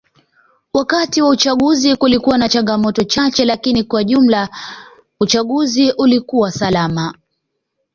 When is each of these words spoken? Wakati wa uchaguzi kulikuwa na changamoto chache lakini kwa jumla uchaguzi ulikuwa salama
Wakati 0.73 1.21
wa 1.21 1.29
uchaguzi 1.29 1.95
kulikuwa 1.95 2.37
na 2.37 2.49
changamoto 2.49 3.03
chache 3.03 3.45
lakini 3.45 3.83
kwa 3.83 4.03
jumla 4.03 4.49
uchaguzi 5.19 5.91
ulikuwa 5.91 6.51
salama 6.51 7.13